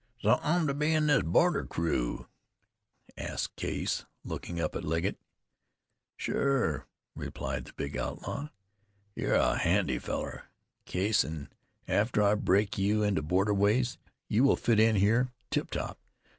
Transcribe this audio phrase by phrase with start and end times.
[0.19, 2.25] "So I'm to be in this border crew?"
[3.19, 5.15] asked Case, looking up at Legget.
[6.17, 8.49] "Sure," replied the big outlaw.
[9.13, 10.45] "You're a handy fellar,
[10.85, 11.49] Case, an'
[11.87, 15.99] after I break you into border ways you will fit in here tip top.